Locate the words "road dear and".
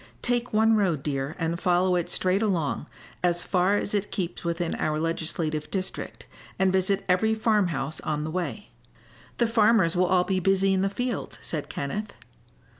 0.75-1.59